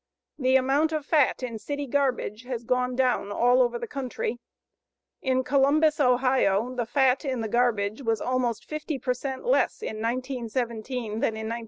[0.39, 4.39] The amount of fat in city garbage has gone down all over the country.
[5.21, 9.97] In Columbus, Ohio, the fat in the garbage was almost 50 per cent less in
[9.97, 11.05] 1917 than
[11.37, 11.57] in 1916.